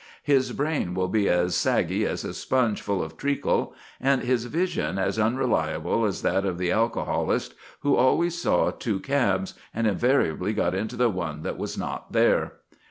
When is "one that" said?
11.09-11.59